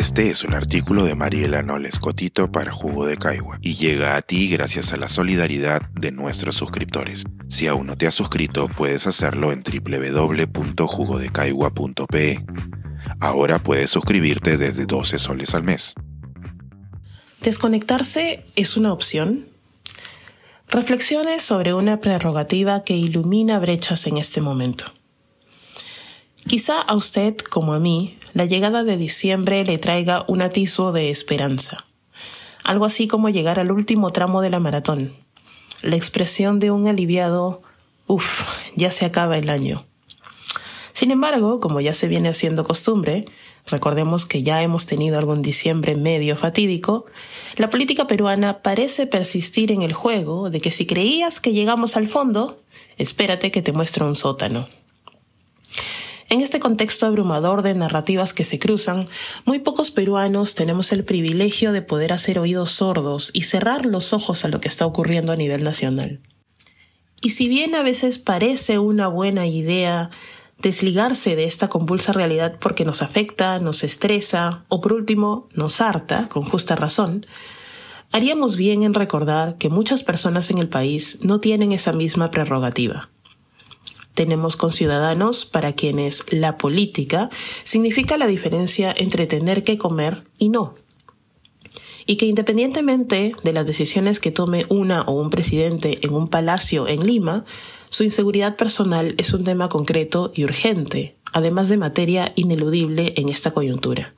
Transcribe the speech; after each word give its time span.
Este 0.00 0.30
es 0.30 0.44
un 0.44 0.54
artículo 0.54 1.04
de 1.04 1.14
Mariela 1.14 1.62
Noles 1.62 1.98
Cotito 1.98 2.50
para 2.50 2.72
Jugo 2.72 3.04
de 3.04 3.18
Caigua 3.18 3.58
y 3.60 3.74
llega 3.74 4.16
a 4.16 4.22
ti 4.22 4.48
gracias 4.48 4.94
a 4.94 4.96
la 4.96 5.10
solidaridad 5.10 5.82
de 5.90 6.10
nuestros 6.10 6.54
suscriptores. 6.54 7.24
Si 7.50 7.66
aún 7.66 7.86
no 7.86 7.98
te 7.98 8.06
has 8.06 8.14
suscrito, 8.14 8.68
puedes 8.68 9.06
hacerlo 9.06 9.52
en 9.52 9.62
www.jugodecaigua.pe. 9.62 12.46
Ahora 13.20 13.62
puedes 13.62 13.90
suscribirte 13.90 14.56
desde 14.56 14.86
12 14.86 15.18
soles 15.18 15.54
al 15.54 15.64
mes. 15.64 15.92
¿Desconectarse 17.42 18.46
es 18.56 18.78
una 18.78 18.94
opción? 18.94 19.50
Reflexiones 20.68 21.42
sobre 21.42 21.74
una 21.74 22.00
prerrogativa 22.00 22.84
que 22.84 22.96
ilumina 22.96 23.58
brechas 23.58 24.06
en 24.06 24.16
este 24.16 24.40
momento. 24.40 24.94
Quizá 26.46 26.80
a 26.80 26.94
usted, 26.94 27.36
como 27.36 27.74
a 27.74 27.78
mí, 27.78 28.16
la 28.32 28.44
llegada 28.44 28.82
de 28.82 28.96
diciembre 28.96 29.64
le 29.64 29.78
traiga 29.78 30.24
un 30.26 30.42
atisbo 30.42 30.90
de 30.90 31.10
esperanza. 31.10 31.84
Algo 32.64 32.86
así 32.86 33.08
como 33.08 33.28
llegar 33.28 33.58
al 33.58 33.70
último 33.70 34.10
tramo 34.10 34.40
de 34.40 34.50
la 34.50 34.60
maratón. 34.60 35.14
La 35.82 35.96
expresión 35.96 36.58
de 36.58 36.70
un 36.70 36.88
aliviado, 36.88 37.62
uff, 38.06 38.42
ya 38.74 38.90
se 38.90 39.04
acaba 39.04 39.38
el 39.38 39.50
año. 39.50 39.84
Sin 40.92 41.10
embargo, 41.10 41.60
como 41.60 41.80
ya 41.80 41.94
se 41.94 42.08
viene 42.08 42.28
haciendo 42.28 42.64
costumbre, 42.64 43.24
recordemos 43.66 44.26
que 44.26 44.42
ya 44.42 44.62
hemos 44.62 44.86
tenido 44.86 45.18
algún 45.18 45.42
diciembre 45.42 45.94
medio 45.94 46.36
fatídico, 46.36 47.06
la 47.56 47.70
política 47.70 48.06
peruana 48.06 48.62
parece 48.62 49.06
persistir 49.06 49.72
en 49.72 49.82
el 49.82 49.92
juego 49.92 50.50
de 50.50 50.60
que 50.60 50.72
si 50.72 50.86
creías 50.86 51.40
que 51.40 51.52
llegamos 51.52 51.96
al 51.96 52.08
fondo, 52.08 52.60
espérate 52.98 53.50
que 53.50 53.62
te 53.62 53.72
muestre 53.72 54.04
un 54.04 54.16
sótano. 54.16 54.68
En 56.30 56.42
este 56.42 56.60
contexto 56.60 57.06
abrumador 57.06 57.62
de 57.62 57.74
narrativas 57.74 58.32
que 58.32 58.44
se 58.44 58.60
cruzan, 58.60 59.08
muy 59.46 59.58
pocos 59.58 59.90
peruanos 59.90 60.54
tenemos 60.54 60.92
el 60.92 61.04
privilegio 61.04 61.72
de 61.72 61.82
poder 61.82 62.12
hacer 62.12 62.38
oídos 62.38 62.70
sordos 62.70 63.32
y 63.34 63.42
cerrar 63.42 63.84
los 63.84 64.12
ojos 64.12 64.44
a 64.44 64.48
lo 64.48 64.60
que 64.60 64.68
está 64.68 64.86
ocurriendo 64.86 65.32
a 65.32 65.36
nivel 65.36 65.64
nacional. 65.64 66.20
Y 67.20 67.30
si 67.30 67.48
bien 67.48 67.74
a 67.74 67.82
veces 67.82 68.20
parece 68.20 68.78
una 68.78 69.08
buena 69.08 69.48
idea 69.48 70.10
desligarse 70.58 71.34
de 71.34 71.46
esta 71.46 71.66
convulsa 71.66 72.12
realidad 72.12 72.58
porque 72.60 72.84
nos 72.84 73.02
afecta, 73.02 73.58
nos 73.58 73.82
estresa 73.82 74.64
o 74.68 74.80
por 74.80 74.92
último 74.92 75.48
nos 75.52 75.80
harta, 75.80 76.28
con 76.28 76.44
justa 76.44 76.76
razón, 76.76 77.26
haríamos 78.12 78.56
bien 78.56 78.84
en 78.84 78.94
recordar 78.94 79.58
que 79.58 79.68
muchas 79.68 80.04
personas 80.04 80.48
en 80.52 80.58
el 80.58 80.68
país 80.68 81.18
no 81.22 81.40
tienen 81.40 81.72
esa 81.72 81.92
misma 81.92 82.30
prerrogativa 82.30 83.10
tenemos 84.20 84.58
con 84.58 84.70
ciudadanos 84.70 85.46
para 85.46 85.72
quienes 85.72 86.26
la 86.28 86.58
política 86.58 87.30
significa 87.64 88.18
la 88.18 88.26
diferencia 88.26 88.94
entre 88.94 89.26
tener 89.26 89.64
que 89.64 89.78
comer 89.78 90.24
y 90.36 90.50
no. 90.50 90.74
Y 92.04 92.16
que 92.16 92.26
independientemente 92.26 93.32
de 93.42 93.52
las 93.54 93.66
decisiones 93.66 94.20
que 94.20 94.30
tome 94.30 94.66
una 94.68 95.00
o 95.04 95.12
un 95.12 95.30
presidente 95.30 96.00
en 96.02 96.12
un 96.12 96.28
palacio 96.28 96.86
en 96.86 97.06
Lima, 97.06 97.46
su 97.88 98.04
inseguridad 98.04 98.56
personal 98.56 99.14
es 99.16 99.32
un 99.32 99.42
tema 99.42 99.70
concreto 99.70 100.32
y 100.34 100.44
urgente, 100.44 101.16
además 101.32 101.70
de 101.70 101.78
materia 101.78 102.34
ineludible 102.36 103.14
en 103.16 103.30
esta 103.30 103.52
coyuntura. 103.52 104.14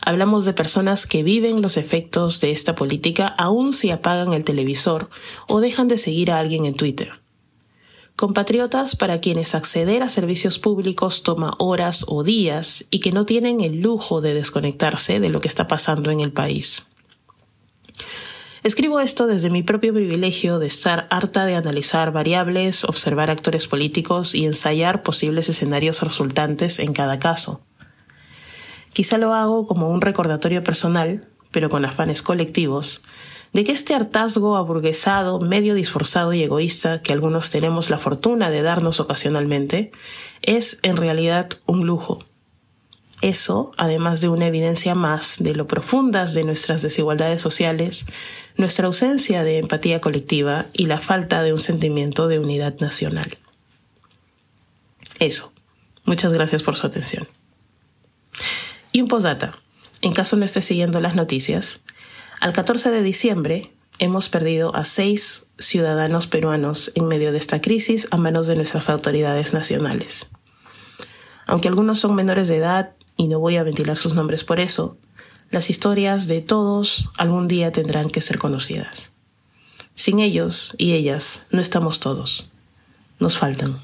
Hablamos 0.00 0.46
de 0.46 0.54
personas 0.54 1.06
que 1.06 1.22
viven 1.22 1.60
los 1.60 1.76
efectos 1.76 2.40
de 2.40 2.52
esta 2.52 2.74
política 2.74 3.26
aun 3.26 3.74
si 3.74 3.90
apagan 3.90 4.32
el 4.32 4.44
televisor 4.44 5.10
o 5.46 5.60
dejan 5.60 5.88
de 5.88 5.98
seguir 5.98 6.30
a 6.30 6.38
alguien 6.38 6.64
en 6.64 6.72
Twitter 6.72 7.21
compatriotas 8.16 8.96
para 8.96 9.20
quienes 9.20 9.54
acceder 9.54 10.02
a 10.02 10.08
servicios 10.08 10.58
públicos 10.58 11.22
toma 11.22 11.54
horas 11.58 12.04
o 12.08 12.22
días 12.22 12.84
y 12.90 13.00
que 13.00 13.12
no 13.12 13.26
tienen 13.26 13.60
el 13.60 13.80
lujo 13.80 14.20
de 14.20 14.34
desconectarse 14.34 15.20
de 15.20 15.28
lo 15.28 15.40
que 15.40 15.48
está 15.48 15.66
pasando 15.66 16.10
en 16.10 16.20
el 16.20 16.32
país. 16.32 16.86
Escribo 18.62 19.00
esto 19.00 19.26
desde 19.26 19.50
mi 19.50 19.64
propio 19.64 19.92
privilegio 19.92 20.60
de 20.60 20.68
estar 20.68 21.08
harta 21.10 21.46
de 21.46 21.56
analizar 21.56 22.12
variables, 22.12 22.84
observar 22.84 23.28
actores 23.28 23.66
políticos 23.66 24.36
y 24.36 24.44
ensayar 24.44 25.02
posibles 25.02 25.48
escenarios 25.48 26.00
resultantes 26.00 26.78
en 26.78 26.92
cada 26.92 27.18
caso. 27.18 27.60
Quizá 28.92 29.18
lo 29.18 29.34
hago 29.34 29.66
como 29.66 29.88
un 29.88 30.00
recordatorio 30.00 30.62
personal, 30.62 31.28
pero 31.50 31.70
con 31.70 31.84
afanes 31.84 32.22
colectivos, 32.22 33.02
de 33.52 33.64
que 33.64 33.72
este 33.72 33.94
hartazgo 33.94 34.56
aburguesado, 34.56 35.40
medio 35.40 35.74
disforzado 35.74 36.32
y 36.32 36.42
egoísta 36.42 37.02
que 37.02 37.12
algunos 37.12 37.50
tenemos 37.50 37.90
la 37.90 37.98
fortuna 37.98 38.50
de 38.50 38.62
darnos 38.62 39.00
ocasionalmente, 39.00 39.92
es 40.40 40.78
en 40.82 40.96
realidad 40.96 41.50
un 41.66 41.86
lujo. 41.86 42.24
Eso, 43.20 43.70
además 43.76 44.20
de 44.20 44.28
una 44.28 44.48
evidencia 44.48 44.96
más 44.96 45.36
de 45.38 45.54
lo 45.54 45.68
profundas 45.68 46.34
de 46.34 46.42
nuestras 46.42 46.82
desigualdades 46.82 47.40
sociales, 47.40 48.04
nuestra 48.56 48.86
ausencia 48.86 49.44
de 49.44 49.58
empatía 49.58 50.00
colectiva 50.00 50.66
y 50.72 50.86
la 50.86 50.98
falta 50.98 51.42
de 51.42 51.52
un 51.52 51.60
sentimiento 51.60 52.26
de 52.26 52.40
unidad 52.40 52.80
nacional. 52.80 53.38
Eso. 55.20 55.52
Muchas 56.04 56.32
gracias 56.32 56.64
por 56.64 56.76
su 56.76 56.84
atención. 56.84 57.28
Y 58.90 59.02
un 59.02 59.08
postdata. 59.08 59.52
En 60.00 60.14
caso 60.14 60.36
no 60.36 60.44
esté 60.44 60.60
siguiendo 60.60 61.00
las 61.00 61.14
noticias, 61.14 61.80
al 62.42 62.52
14 62.52 62.90
de 62.90 63.04
diciembre 63.04 63.72
hemos 64.00 64.28
perdido 64.28 64.74
a 64.74 64.84
seis 64.84 65.46
ciudadanos 65.60 66.26
peruanos 66.26 66.90
en 66.96 67.06
medio 67.06 67.30
de 67.30 67.38
esta 67.38 67.60
crisis 67.60 68.08
a 68.10 68.16
manos 68.16 68.48
de 68.48 68.56
nuestras 68.56 68.90
autoridades 68.90 69.52
nacionales. 69.52 70.28
Aunque 71.46 71.68
algunos 71.68 72.00
son 72.00 72.16
menores 72.16 72.48
de 72.48 72.56
edad 72.56 72.94
y 73.16 73.28
no 73.28 73.38
voy 73.38 73.58
a 73.58 73.62
ventilar 73.62 73.96
sus 73.96 74.14
nombres 74.14 74.42
por 74.42 74.58
eso, 74.58 74.98
las 75.50 75.70
historias 75.70 76.26
de 76.26 76.40
todos 76.40 77.10
algún 77.16 77.46
día 77.46 77.70
tendrán 77.70 78.10
que 78.10 78.20
ser 78.20 78.38
conocidas. 78.38 79.12
Sin 79.94 80.18
ellos 80.18 80.74
y 80.78 80.94
ellas 80.94 81.46
no 81.52 81.60
estamos 81.60 82.00
todos. 82.00 82.50
Nos 83.20 83.38
faltan. 83.38 83.80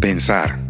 Pensar 0.00 0.69